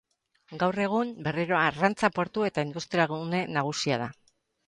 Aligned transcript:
Gaur 0.61 0.77
egun, 0.85 1.09
berriro 1.27 1.57
arrantza 1.65 2.09
portu 2.17 2.47
eta 2.49 2.65
industriagune 2.69 3.45
nagusia 3.59 4.03
da. 4.07 4.09